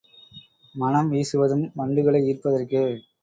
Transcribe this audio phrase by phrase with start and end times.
[0.75, 2.83] மணம் வீசுவதும் வண்டுகளை ஈர்ப்பதற்கே.